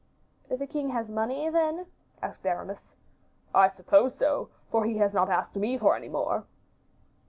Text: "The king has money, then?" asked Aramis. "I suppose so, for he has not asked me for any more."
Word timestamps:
"The 0.49 0.65
king 0.65 0.89
has 0.89 1.09
money, 1.09 1.47
then?" 1.49 1.85
asked 2.23 2.43
Aramis. 2.43 2.95
"I 3.53 3.67
suppose 3.67 4.15
so, 4.15 4.49
for 4.71 4.83
he 4.83 4.97
has 4.97 5.13
not 5.13 5.29
asked 5.29 5.55
me 5.55 5.77
for 5.77 5.95
any 5.95 6.09
more." 6.09 6.45